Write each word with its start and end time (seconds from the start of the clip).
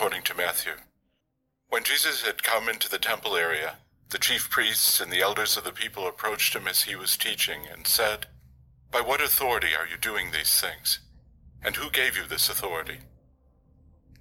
according 0.00 0.22
to 0.22 0.34
Matthew. 0.34 0.72
When 1.68 1.84
Jesus 1.84 2.22
had 2.22 2.42
come 2.42 2.70
into 2.70 2.88
the 2.88 2.96
temple 2.96 3.36
area, 3.36 3.74
the 4.08 4.16
chief 4.16 4.48
priests 4.48 4.98
and 4.98 5.12
the 5.12 5.20
elders 5.20 5.58
of 5.58 5.64
the 5.64 5.72
people 5.72 6.08
approached 6.08 6.56
him 6.56 6.66
as 6.66 6.84
he 6.84 6.96
was 6.96 7.18
teaching 7.18 7.64
and 7.70 7.86
said, 7.86 8.24
By 8.90 9.02
what 9.02 9.20
authority 9.20 9.74
are 9.78 9.86
you 9.86 9.98
doing 9.98 10.30
these 10.30 10.58
things? 10.58 11.00
And 11.62 11.76
who 11.76 11.90
gave 11.90 12.16
you 12.16 12.22
this 12.26 12.48
authority? 12.48 13.00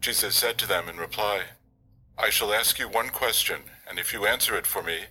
Jesus 0.00 0.34
said 0.34 0.58
to 0.58 0.66
them 0.66 0.88
in 0.88 0.96
reply, 0.96 1.42
I 2.18 2.28
shall 2.30 2.52
ask 2.52 2.80
you 2.80 2.88
one 2.88 3.10
question, 3.10 3.60
and 3.88 4.00
if 4.00 4.12
you 4.12 4.26
answer 4.26 4.56
it 4.56 4.66
for 4.66 4.82
me, 4.82 5.02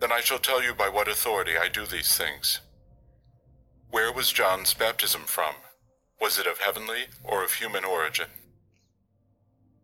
then 0.00 0.10
I 0.10 0.22
shall 0.22 0.40
tell 0.40 0.60
you 0.60 0.74
by 0.74 0.88
what 0.88 1.06
authority 1.06 1.52
I 1.56 1.68
do 1.68 1.86
these 1.86 2.18
things. 2.18 2.58
Where 3.90 4.12
was 4.12 4.32
John's 4.32 4.74
baptism 4.74 5.22
from? 5.22 5.54
Was 6.20 6.36
it 6.36 6.48
of 6.48 6.58
heavenly 6.58 7.04
or 7.22 7.44
of 7.44 7.52
human 7.52 7.84
origin? 7.84 8.26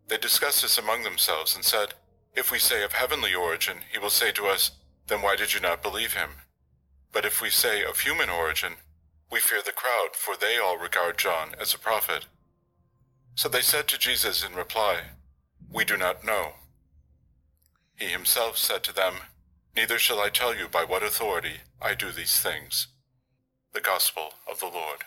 They 0.07 0.17
discussed 0.17 0.61
this 0.61 0.77
among 0.77 1.03
themselves 1.03 1.55
and 1.55 1.63
said, 1.63 1.93
If 2.35 2.51
we 2.51 2.59
say 2.59 2.83
of 2.83 2.93
heavenly 2.93 3.33
origin, 3.33 3.77
he 3.91 3.99
will 3.99 4.09
say 4.09 4.31
to 4.33 4.47
us, 4.47 4.71
Then 5.07 5.21
why 5.21 5.35
did 5.35 5.53
you 5.53 5.59
not 5.59 5.83
believe 5.83 6.13
him? 6.13 6.31
But 7.11 7.25
if 7.25 7.41
we 7.41 7.49
say 7.49 7.83
of 7.83 7.99
human 7.99 8.29
origin, 8.29 8.73
we 9.31 9.39
fear 9.39 9.61
the 9.63 9.71
crowd, 9.71 10.09
for 10.13 10.35
they 10.35 10.57
all 10.57 10.77
regard 10.77 11.17
John 11.17 11.55
as 11.59 11.73
a 11.73 11.79
prophet. 11.79 12.27
So 13.35 13.49
they 13.49 13.61
said 13.61 13.87
to 13.87 13.97
Jesus 13.97 14.45
in 14.45 14.55
reply, 14.55 14.97
We 15.71 15.85
do 15.85 15.97
not 15.97 16.23
know. 16.23 16.53
He 17.95 18.05
himself 18.05 18.57
said 18.57 18.83
to 18.83 18.93
them, 18.93 19.15
Neither 19.75 19.97
shall 19.97 20.19
I 20.19 20.29
tell 20.29 20.55
you 20.55 20.67
by 20.67 20.83
what 20.83 21.01
authority 21.01 21.61
I 21.81 21.95
do 21.95 22.11
these 22.11 22.39
things. 22.39 22.87
The 23.73 23.81
Gospel 23.81 24.33
of 24.49 24.59
the 24.59 24.67
Lord. 24.67 24.99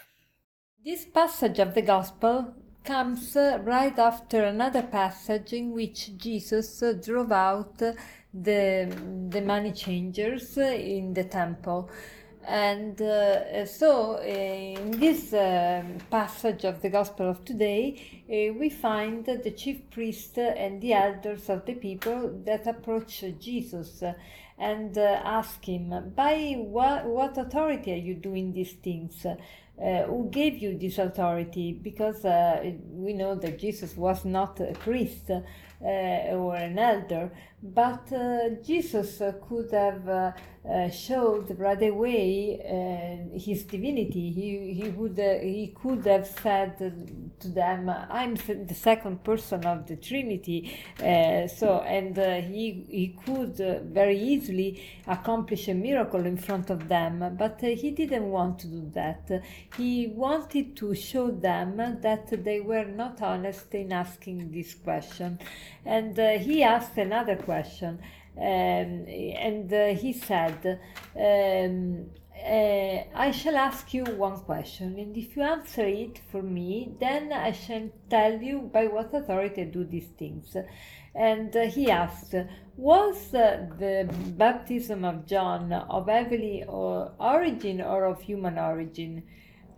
This 0.85 1.05
passage 1.05 1.61
of 1.61 1.75
the 1.75 1.83
Gospel 1.83 2.55
comes 2.87 3.35
uh, 3.35 3.59
right 3.65 3.99
after 3.99 4.45
another 4.45 4.83
passage 4.83 5.53
in 5.53 5.73
which 5.73 6.17
Jesus 6.17 6.83
uh, 6.83 6.93
drove 6.93 7.33
out 7.33 7.77
the, 7.79 7.97
the 8.33 9.41
money 9.41 9.73
changers 9.73 10.57
uh, 10.57 10.63
in 10.63 11.13
the 11.13 11.25
temple. 11.25 11.91
And 12.47 13.03
uh, 13.03 13.67
so, 13.67 14.23
in 14.23 14.93
this 14.93 15.33
uh, 15.33 15.83
passage 16.11 16.65
of 16.65 16.81
the 16.81 16.89
Gospel 16.89 17.29
of 17.29 17.45
today, 17.45 18.23
we 18.29 18.71
find 18.71 19.27
the 19.27 19.51
chief 19.51 19.91
priest 19.91 20.39
and 20.39 20.81
the 20.81 20.93
elders 20.93 21.49
of 21.49 21.67
the 21.67 21.75
people 21.75 22.41
that 22.45 22.69
approach 22.69 23.25
Jesus 23.41 24.05
and 24.59 24.97
ask 24.97 25.65
him, 25.65 26.13
By 26.15 26.55
what, 26.59 27.05
what 27.05 27.37
authority 27.37 27.93
are 27.95 27.97
you 27.97 28.15
doing 28.15 28.53
these 28.53 28.75
things? 28.75 29.27
Uh, 29.79 30.05
who 30.05 30.29
gave 30.31 30.57
you 30.57 30.79
this 30.79 30.99
authority? 30.99 31.73
Because 31.73 32.25
uh, 32.25 32.73
we 32.91 33.13
know 33.13 33.35
that 33.35 33.59
Jesus 33.59 33.95
was 33.97 34.25
not 34.25 34.59
a 34.61 34.73
priest 34.73 35.31
or 35.81 36.57
an 36.57 36.79
elder, 36.79 37.31
but 37.63 38.11
Jesus 38.65 39.21
could 39.47 39.71
have 39.73 40.33
uh, 40.69 40.91
showed 40.91 41.57
right 41.61 41.83
away 41.83 42.59
uh, 42.59 43.39
his 43.39 43.63
divinity. 43.63 44.33
He, 44.33 44.75
he, 44.75 44.89
would, 44.89 45.19
uh, 45.19 45.39
he 45.39 45.73
could 45.81 46.05
have 46.07 46.27
said 46.27 46.77
to 47.39 47.49
them, 47.49 47.89
I'm 47.89 48.35
the 48.35 48.75
second 48.75 49.23
person 49.23 49.65
of 49.65 49.87
the 49.87 49.95
Trinity. 49.95 50.77
Uh, 50.99 51.47
so, 51.47 51.83
and 51.83 52.19
uh, 52.19 52.41
he, 52.41 52.85
he 52.89 53.17
could 53.25 53.57
very 53.93 54.19
easily 54.19 54.83
accomplish 55.07 55.69
a 55.69 55.75
miracle 55.75 56.27
in 56.27 56.37
front 56.37 56.71
of 56.71 56.89
them, 56.89 57.37
but 57.39 57.61
he 57.61 57.93
didn't 57.93 58.29
want 58.29 58.59
to 58.61 58.67
do 58.67 58.91
that. 58.95 59.31
He 59.77 60.07
wanted 60.09 60.77
to 60.77 60.95
show 60.95 61.31
them 61.31 61.77
that 62.03 62.45
they 62.45 62.61
were 62.61 62.85
not 62.85 63.23
honest 63.23 63.75
in 63.75 63.93
asking 63.93 64.53
this 64.53 64.75
question. 64.75 65.39
And 65.85 66.17
he 66.17 66.63
asked 66.63 66.97
another 66.97 67.37
question. 67.37 68.01
Um, 68.39 69.07
and 69.09 69.73
uh, 69.73 69.95
he 69.95 70.13
said, 70.13 70.79
um, 71.17 72.11
uh, 72.45 73.03
I 73.15 73.31
shall 73.31 73.57
ask 73.57 73.95
you 73.95 74.05
one 74.05 74.41
question, 74.41 74.99
and 74.99 75.17
if 75.17 75.37
you 75.37 75.43
answer 75.43 75.87
it 75.87 76.21
for 76.31 76.43
me, 76.43 76.95
then 77.01 77.33
I 77.33 77.53
shall 77.53 77.89
tell 78.11 78.41
you 78.41 78.71
by 78.73 78.89
what 78.89 79.15
authority 79.15 79.63
I 79.63 79.65
do 79.65 79.85
these 79.85 80.09
things. 80.19 80.55
And 81.15 81.57
uh, 81.57 81.63
he 81.63 81.91
asked, 81.91 82.35
Was 82.77 83.33
uh, 83.35 83.67
the 83.79 84.07
baptism 84.37 85.07
of 85.07 85.27
John 85.27 85.73
of 85.73 86.09
heavenly 86.09 86.63
or 86.69 87.13
origin 87.19 87.81
or 87.81 88.05
of 88.05 88.21
human 88.21 88.59
origin? 88.59 89.23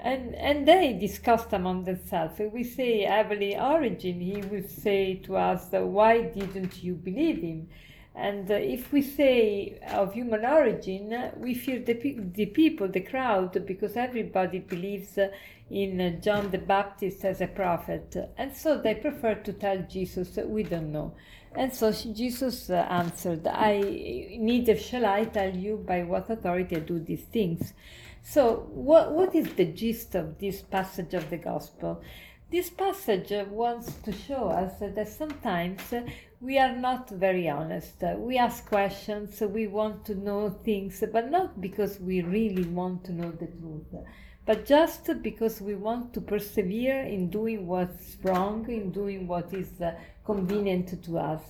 And, 0.01 0.35
and 0.37 0.67
they 0.67 0.93
discussed 0.93 1.53
among 1.53 1.85
themselves. 1.85 2.39
If 2.41 2.53
we 2.53 2.63
say 2.65 3.03
heavenly 3.03 3.57
origin, 3.57 4.21
he 4.21 4.41
will 4.43 4.67
say 4.69 5.17
to 5.25 5.37
us, 5.37 5.69
Why 5.73 6.23
didn't 6.23 6.83
you 6.83 6.95
believe 6.95 7.43
him? 7.43 7.69
And 8.15 8.51
uh, 8.51 8.55
if 8.55 8.93
we 8.93 9.03
say 9.03 9.79
of 9.93 10.15
human 10.15 10.45
origin, 10.45 11.31
we 11.37 11.55
fear 11.55 11.81
the, 11.81 11.95
pe- 11.95 12.19
the 12.19 12.47
people, 12.47 12.89
the 12.89 13.01
crowd, 13.01 13.65
because 13.67 13.97
everybody 13.97 14.59
believes 14.61 15.17
uh, 15.19 15.29
in 15.71 16.21
John 16.23 16.51
the 16.51 16.59
Baptist 16.59 17.25
as 17.25 17.41
a 17.41 17.47
prophet. 17.47 18.17
And 18.37 18.57
so 18.57 18.79
they 18.79 18.95
prefer 18.95 19.35
to 19.35 19.53
tell 19.53 19.79
Jesus, 19.89 20.39
we 20.45 20.63
don't 20.63 20.93
know. 20.93 21.15
And 21.55 21.73
so 21.73 21.93
Jesus 21.93 22.71
uh, 22.71 22.87
answered, 22.91 23.47
I 23.47 24.37
neither 24.39 24.77
shall 24.77 25.07
I 25.07 25.25
tell 25.25 25.55
you 25.55 25.77
by 25.77 26.03
what 26.03 26.31
authority 26.31 26.77
I 26.77 26.81
do 26.81 26.99
these 26.99 27.25
things. 27.25 27.73
So, 28.23 28.69
what, 28.71 29.13
what 29.13 29.35
is 29.35 29.55
the 29.55 29.65
gist 29.65 30.15
of 30.15 30.39
this 30.39 30.61
passage 30.61 31.15
of 31.15 31.31
the 31.31 31.39
Gospel? 31.39 32.03
This 32.51 32.69
passage 32.71 33.33
wants 33.51 33.93
to 34.05 34.13
show 34.13 34.49
us 34.49 34.73
that 34.81 35.09
sometimes 35.09 35.83
we 36.41 36.59
are 36.59 36.75
not 36.75 37.11
very 37.11 37.49
honest. 37.49 38.03
We 38.17 38.39
ask 38.39 38.67
questions, 38.67 39.41
we 39.41 39.67
want 39.67 40.05
to 40.07 40.15
know 40.15 40.51
things, 40.51 41.03
but 41.13 41.31
not 41.31 41.61
because 41.61 42.01
we 42.01 42.23
really 42.23 42.65
want 42.65 43.05
to 43.05 43.13
know 43.13 43.31
the 43.31 43.47
truth, 43.47 43.95
but 44.49 44.65
just 44.65 45.11
because 45.23 45.61
we 45.61 45.75
want 45.75 46.15
to 46.15 46.23
persevere 46.23 47.03
in 47.03 47.29
doing 47.29 47.67
what's 47.67 48.17
wrong, 48.23 48.67
in 48.71 48.91
doing 48.91 49.27
what 49.27 49.53
is 49.53 49.79
uh, 49.83 49.93
convenient 50.33 50.89
to 51.05 51.13
us. 51.19 51.45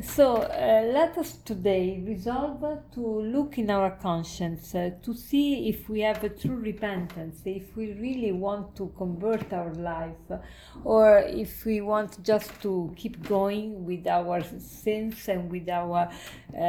So 0.00 0.36
uh, 0.36 0.90
let 0.98 1.18
us 1.18 1.36
today 1.44 2.02
resolve 2.06 2.62
to 2.94 3.00
look 3.34 3.58
in 3.58 3.68
our 3.70 3.90
conscience 3.90 4.74
uh, 4.74 4.92
to 5.02 5.12
see 5.12 5.68
if 5.68 5.86
we 5.90 6.00
have 6.00 6.24
a 6.24 6.30
true 6.30 6.56
repentance, 6.56 7.42
if 7.44 7.76
we 7.76 7.92
really 7.92 8.32
want 8.32 8.74
to 8.76 8.90
convert 8.96 9.52
our 9.52 9.74
life, 9.74 10.40
or 10.82 11.18
if 11.18 11.66
we 11.66 11.82
want 11.82 12.24
just 12.24 12.50
to 12.62 12.90
keep 12.96 13.16
going 13.28 13.84
with 13.84 14.06
our 14.06 14.42
sins 14.58 15.28
and 15.28 15.50
with 15.50 15.68
our 15.68 16.08
uh, 16.08 16.60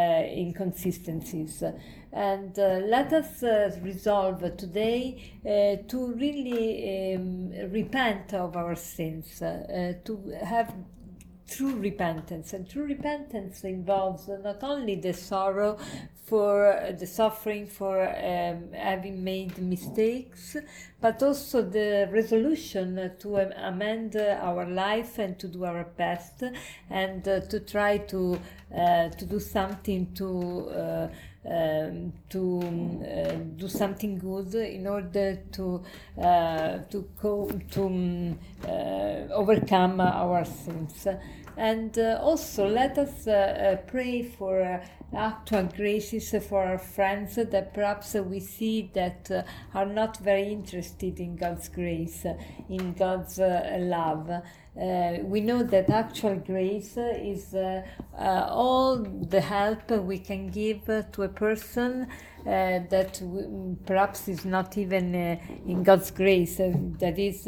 inconsistencies. 0.44 1.64
And 2.12 2.60
uh, 2.60 2.82
let 2.96 3.14
us 3.14 3.42
uh, 3.42 3.72
resolve 3.82 4.42
today 4.58 5.34
uh, 5.46 5.88
to 5.88 6.14
really 6.14 7.16
um, 7.16 7.52
repent 7.72 8.34
of 8.34 8.58
our 8.58 8.76
sins, 8.76 9.40
to 9.40 10.14
have 10.44 10.74
true 11.50 11.76
repentance. 11.76 12.54
And 12.54 12.70
true 12.70 12.86
repentance 12.86 13.64
involves 13.64 14.28
not 14.28 14.64
only 14.64 14.96
the 14.96 15.14
sorrow 15.14 15.78
for 16.24 16.96
the 16.98 17.06
suffering 17.06 17.68
for 17.68 18.02
um, 18.02 18.72
having 18.74 19.24
made 19.24 19.58
mistakes, 19.58 20.56
but 21.02 21.22
also 21.22 21.62
the 21.62 22.08
resolution 22.12 23.12
to 23.20 23.36
amend 23.38 24.16
our 24.16 24.66
life 24.66 25.20
and 25.20 25.38
to 25.40 25.48
do 25.48 25.66
our 25.66 25.84
best 25.84 26.44
and 26.90 27.28
uh, 27.28 27.42
to 27.42 27.60
try 27.60 27.98
to 27.98 28.40
uh, 28.74 29.10
to 29.10 29.26
do 29.26 29.40
something 29.40 30.14
to 30.14 30.70
uh, 30.70 31.08
um, 31.46 32.14
to 32.30 32.60
uh, 33.04 33.36
do 33.58 33.68
something 33.68 34.18
good 34.18 34.56
in 34.56 34.88
order 34.88 35.36
to 35.52 35.84
uh, 36.18 36.78
to 36.90 37.06
co- 37.20 37.52
to 37.72 37.86
um, 37.86 38.40
uh, 38.66 39.28
overcome 39.34 40.00
our 40.00 40.46
sins. 40.46 41.06
And 41.56 41.98
uh, 42.00 42.20
also, 42.22 42.68
let 42.68 42.98
us 42.98 43.28
uh, 43.28 43.32
uh, 43.32 43.76
pray 43.86 44.24
for 44.24 44.82
actual 45.16 45.68
for 46.20 46.64
our 46.64 46.78
friends 46.78 47.36
that 47.36 47.74
perhaps 47.74 48.14
we 48.14 48.40
see 48.40 48.90
that 48.94 49.30
are 49.74 49.86
not 49.86 50.18
very 50.18 50.52
interested 50.52 51.20
in 51.20 51.36
God's 51.36 51.70
grace, 51.70 52.26
in 52.70 52.94
God's 52.94 53.40
love. 53.40 54.30
Uh, 54.76 55.20
we 55.22 55.40
know 55.40 55.62
that 55.62 55.88
actual 55.90 56.36
grace 56.36 56.98
is 56.98 57.54
uh, 57.54 57.84
uh, 58.18 58.48
all 58.50 58.98
the 58.98 59.42
help 59.42 59.92
we 59.92 60.18
can 60.18 60.48
give 60.48 60.86
to 61.12 61.22
a 61.22 61.30
person 61.30 62.08
uh, 62.08 62.33
that 62.46 63.20
w- 63.22 63.78
perhaps 63.86 64.28
is 64.28 64.46
not 64.46 64.78
even 64.78 65.16
uh, 65.16 65.38
in 65.68 65.84
God's 65.84 66.12
grace. 66.12 66.60
Uh, 66.60 66.74
that 67.00 67.18
is, 67.20 67.46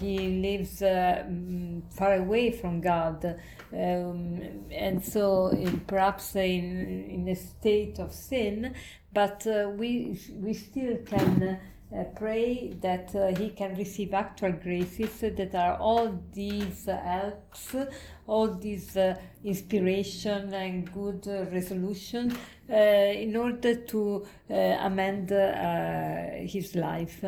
he 0.00 0.40
lives 0.42 0.80
mm, 0.80 1.82
far 1.92 2.14
away 2.14 2.50
from 2.52 2.80
God, 2.80 3.24
um, 3.72 4.40
and 4.70 5.04
so 5.04 5.48
in, 5.48 5.80
perhaps 5.80 6.36
in 6.36 7.06
in 7.10 7.28
a 7.28 7.34
state 7.36 7.98
of 7.98 8.12
sin. 8.12 8.74
But 9.12 9.46
we 9.76 10.20
we 10.40 10.54
still 10.54 10.98
can 11.06 11.58
uh, 11.94 12.04
pray 12.16 12.76
that 12.80 13.14
uh, 13.14 13.34
he 13.38 13.50
can 13.50 13.74
receive 13.76 14.12
actual 14.12 14.52
graces 14.52 15.20
that 15.20 15.54
are 15.54 15.76
all 15.78 16.22
these 16.32 16.86
helps, 16.86 17.74
all 18.26 18.54
these 18.54 18.96
uh, 18.96 19.16
inspiration 19.44 20.52
and 20.52 20.92
good 20.92 21.26
uh, 21.26 21.50
resolution 21.50 22.36
uh, 22.70 22.74
in 22.74 23.34
order 23.36 23.74
to 23.74 24.26
uh, 24.50 24.54
amend 24.54 25.30
his 26.48 26.74
life. 26.74 27.24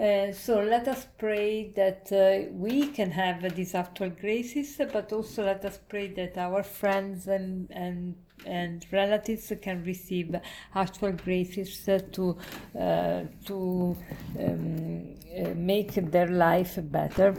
Uh, 0.00 0.32
so 0.32 0.60
let 0.60 0.88
us 0.88 1.06
pray 1.18 1.70
that 1.76 2.10
uh, 2.10 2.50
we 2.52 2.88
can 2.88 3.12
have 3.12 3.54
these 3.54 3.76
actual 3.76 4.10
graces, 4.10 4.80
but 4.92 5.12
also 5.12 5.44
let 5.44 5.64
us 5.64 5.78
pray 5.88 6.08
that 6.08 6.36
our 6.36 6.62
friends 6.64 7.28
and, 7.28 7.70
and 7.70 8.16
and 8.46 8.84
relatives 8.90 9.52
can 9.62 9.84
receive 9.84 10.34
actual 10.74 11.12
graces 11.12 11.88
to 12.12 12.36
uh, 12.78 13.22
to 13.46 13.96
um, 14.40 15.14
uh, 15.38 15.54
make 15.54 15.94
their 16.10 16.28
life 16.28 16.78
better. 16.82 17.34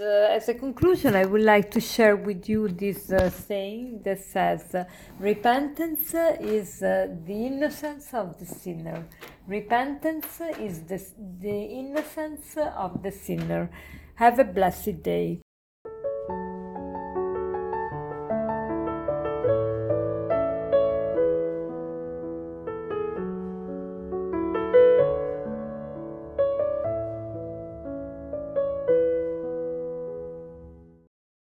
Uh, 0.00 0.28
as 0.30 0.48
a 0.48 0.54
conclusion, 0.54 1.16
I 1.16 1.24
would 1.24 1.42
like 1.42 1.72
to 1.72 1.80
share 1.80 2.14
with 2.14 2.48
you 2.48 2.68
this 2.68 3.10
uh, 3.10 3.30
saying 3.30 4.02
that 4.04 4.22
says, 4.22 4.76
"Repentance 5.18 6.14
is 6.40 6.82
uh, 6.82 7.08
the 7.26 7.46
innocence 7.46 8.14
of 8.14 8.38
the 8.38 8.46
sinner. 8.46 9.04
Repentance 9.48 10.40
is 10.60 10.82
the, 10.82 11.02
the 11.40 11.58
innocence 11.80 12.56
of 12.56 13.02
the 13.02 13.10
sinner." 13.10 13.70
Have 14.14 14.38
a 14.38 14.44
blessed 14.44 15.02
day. 15.02 15.40